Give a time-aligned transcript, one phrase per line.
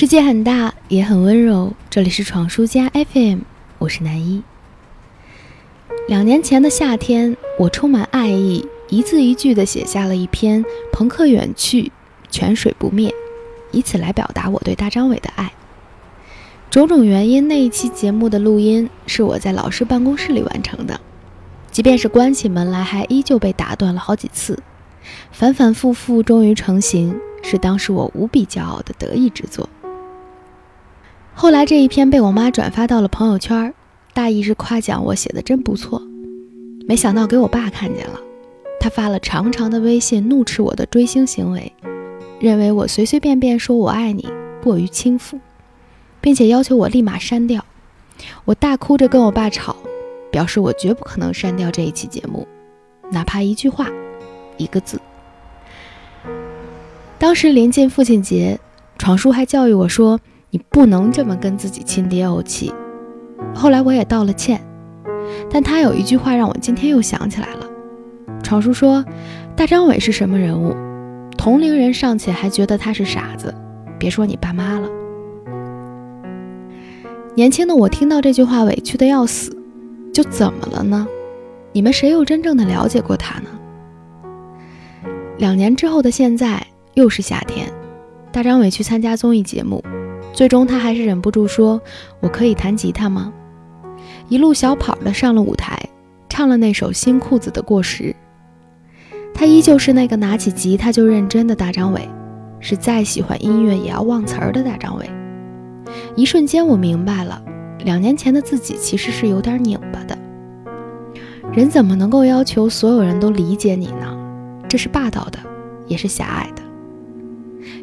[0.00, 1.72] 世界很大，也很温柔。
[1.90, 3.40] 这里是闯书家 FM，
[3.78, 4.44] 我是南一。
[6.06, 11.90] 两年前的夏天，我充满爱意，一字一句地写下了一篇《朋克远去，
[12.30, 13.10] 泉水不灭》，
[13.72, 15.52] 以此来表达我对大张伟的爱。
[16.70, 21.00] 种种原因，那一期节目的录音是我在老师办公室里完成的，
[21.72, 24.62] 即便是关起门来，还依旧被打断了好几次，
[25.32, 29.68] 反反复复，终于成型，是当时我无比骄傲的得意之作。
[31.40, 33.72] 后来这一篇被我妈转发到了朋友圈，
[34.12, 36.02] 大意是夸奖我写的真不错。
[36.88, 38.18] 没想到给我爸看见了，
[38.80, 41.72] 他发了长长的微信，怒斥我的追星行为，
[42.40, 44.28] 认为我随随便便说我爱你
[44.60, 45.38] 过于轻浮，
[46.20, 47.64] 并且要求我立马删掉。
[48.44, 49.76] 我大哭着跟我爸吵，
[50.32, 52.48] 表示我绝不可能删掉这一期节目，
[53.12, 53.88] 哪怕一句话，
[54.56, 55.00] 一个字。
[57.16, 58.58] 当时临近父亲节，
[58.98, 60.18] 闯叔还教育我说。
[60.50, 62.72] 你不能这么跟自己亲爹怄气。
[63.54, 64.60] 后来我也道了歉，
[65.50, 67.66] 但他有一句话让我今天又想起来了。
[68.42, 69.04] 闯叔说
[69.54, 70.74] ：“大张伟是什么人物？
[71.36, 73.54] 同龄人尚且还觉得他是傻子，
[73.98, 74.88] 别说你爸妈了。”
[77.36, 79.56] 年轻的我听到这句话委屈的要死，
[80.12, 81.06] 就怎么了呢？
[81.72, 83.48] 你们谁又真正的了解过他呢？
[85.36, 87.70] 两年之后的现在，又是夏天，
[88.32, 89.84] 大张伟去参加综艺节目。
[90.32, 91.80] 最终，他还是忍不住说
[92.20, 93.32] ：“我可以弹吉他吗？”
[94.28, 95.78] 一路小跑的上了舞台，
[96.28, 98.04] 唱了那首《新裤子的过时》。
[99.34, 102.08] 他依旧是那个拿起吉他就认真的大张伟，
[102.60, 105.10] 是再喜欢音乐也要忘词儿的大张伟。
[106.14, 107.42] 一瞬间，我明白了，
[107.84, 110.16] 两年前的自己其实是有点拧巴的。
[111.52, 114.16] 人怎么能够要求所有人都理解你呢？
[114.68, 115.38] 这是霸道的，
[115.86, 116.62] 也是狭隘的。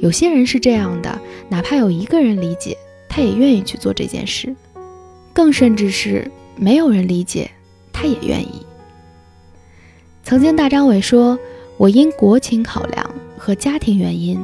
[0.00, 1.20] 有些人是这样的，
[1.50, 4.54] 哪怕有一个人理解，他也愿意去做这件事，
[5.34, 7.50] 更甚至是没有人理解，
[7.92, 8.64] 他也愿意。
[10.24, 11.38] 曾经，大张伟说
[11.76, 14.40] ：“我因国情考量和家庭原因，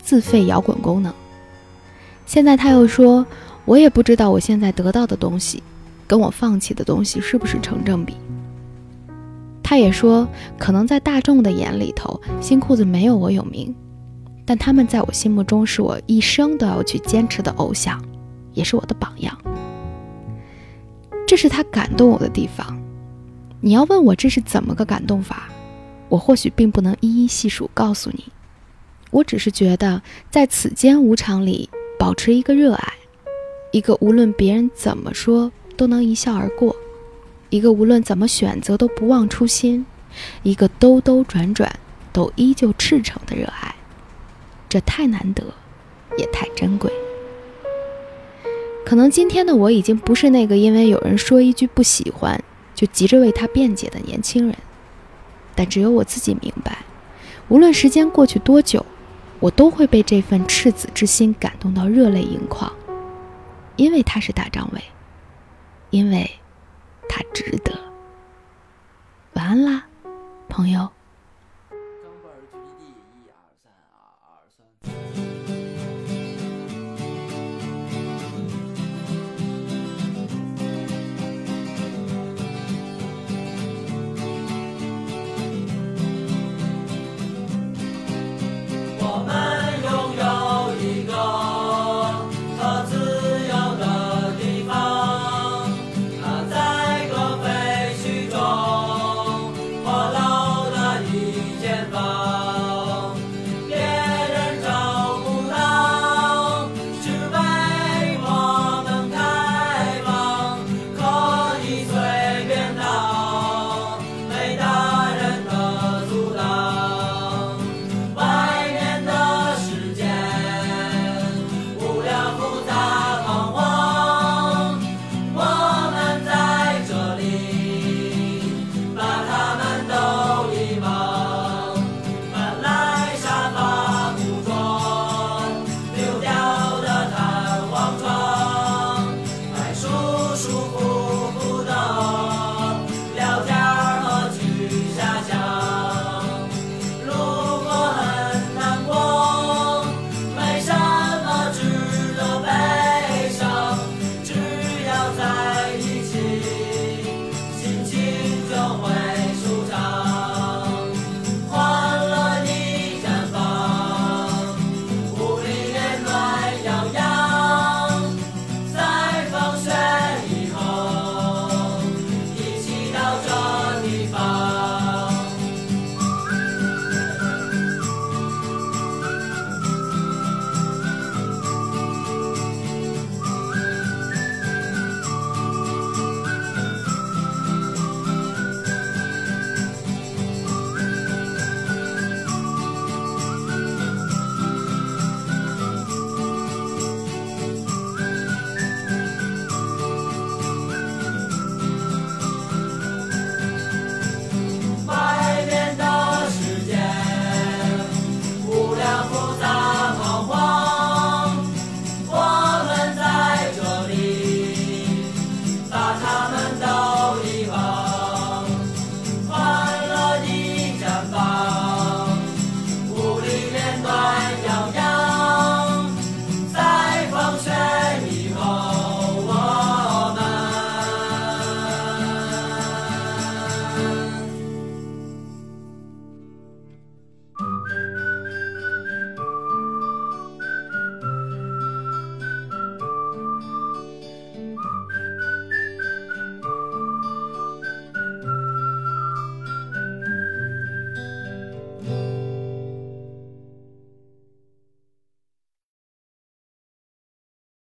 [0.00, 1.12] 自费摇滚功能。”
[2.24, 3.26] 现在他又说
[3.66, 5.60] ：“我也不知道我现在得到的东西，
[6.06, 8.14] 跟我放弃的东西是不是成正比。”
[9.60, 13.74] 他也说：“可能在大众的眼里头，新裤子没有我有名。”
[14.50, 18.04] 但他们在我心目中是我一生都要去坚持的偶像，
[18.52, 19.40] 也是我的榜样。
[21.24, 22.76] 这是他感动我的地方。
[23.60, 25.48] 你要问我这是怎么个感动法，
[26.08, 28.24] 我或许并不能一一细数告诉你。
[29.12, 30.02] 我只是觉得，
[30.32, 32.92] 在此间无常里，保持一个热爱，
[33.70, 36.74] 一个无论别人怎么说都能一笑而过，
[37.50, 39.86] 一个无论怎么选择都不忘初心，
[40.42, 41.72] 一个兜兜转转
[42.12, 43.72] 都依旧赤诚的热爱。
[44.70, 45.44] 这太难得，
[46.16, 46.90] 也太珍贵。
[48.86, 52.42] 可能今天的我已经不是那个因为有人说一句不喜欢
[52.74, 54.56] 就急着为他辩解的年轻人，
[55.56, 56.78] 但只有我自己明白，
[57.48, 58.86] 无论时间过去多久，
[59.40, 62.72] 我都会被这份赤子之心感动到热泪盈眶，
[63.74, 64.82] 因为他是大张伟，
[65.90, 66.30] 因为
[67.08, 67.76] 他值得。
[69.34, 69.84] 晚安啦，
[70.48, 70.88] 朋友。